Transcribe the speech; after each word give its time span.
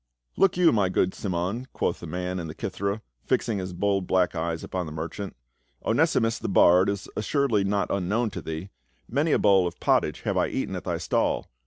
"Look 0.35 0.57
you, 0.57 0.71
my 0.71 0.89
good 0.89 1.13
Cimon," 1.13 1.67
quoth 1.73 1.99
the 1.99 2.07
man 2.07 2.37
with 2.37 2.47
the 2.47 2.55
kithcra, 2.55 3.01
fixing 3.23 3.59
his 3.59 3.71
bold 3.71 4.07
black 4.07 4.33
eyes 4.33 4.63
upon 4.63 4.87
the 4.87 4.91
mer 4.91 5.07
chant," 5.09 5.35
Onesimus, 5.85 6.39
the 6.39 6.49
bard, 6.49 6.89
is 6.89 7.07
assuredly 7.15 7.63
not 7.63 7.91
unknown 7.91 8.31
to 8.31 8.41
thee. 8.41 8.71
Many 9.07 9.31
a 9.31 9.37
bowl 9.37 9.67
of 9.67 9.79
pottage 9.79 10.21
have 10.21 10.37
I 10.37 10.47
eaten 10.47 10.75
at 10.75 10.85
thy 10.85 10.97
stall. 10.97 11.51